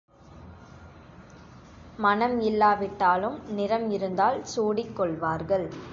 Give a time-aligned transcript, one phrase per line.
[1.99, 5.67] மணம் இல்லா விட்டாலும், நிறம் இருந்தால் சூடிக்கொள்வார்கள்.